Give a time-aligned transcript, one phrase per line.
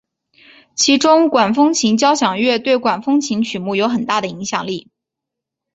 [0.73, 4.89] 其中管风琴交响乐对管风琴曲目有很大的影响力。